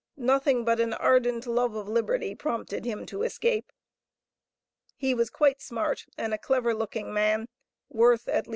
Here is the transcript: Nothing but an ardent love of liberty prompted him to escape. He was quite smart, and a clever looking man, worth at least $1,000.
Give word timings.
Nothing 0.17 0.65
but 0.65 0.79
an 0.79 0.93
ardent 0.93 1.45
love 1.45 1.75
of 1.75 1.87
liberty 1.87 2.33
prompted 2.33 2.85
him 2.85 3.05
to 3.05 3.21
escape. 3.21 3.71
He 4.95 5.13
was 5.13 5.29
quite 5.29 5.61
smart, 5.61 6.07
and 6.17 6.33
a 6.33 6.39
clever 6.39 6.73
looking 6.73 7.13
man, 7.13 7.47
worth 7.87 8.27
at 8.27 8.47
least 8.47 8.47
$1,000. 8.47 8.49